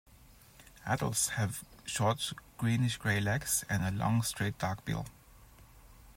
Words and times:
Adults 0.83 1.27
have 1.37 1.63
short 1.85 2.33
greenish-grey 2.57 3.19
legs 3.21 3.63
and 3.69 3.83
a 3.83 3.91
long 4.03 4.23
straight 4.23 4.57
dark 4.57 4.83
bill. 4.83 5.05